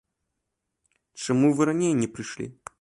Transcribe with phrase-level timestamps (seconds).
[1.27, 2.45] Чаму вы раней не прыйшлі?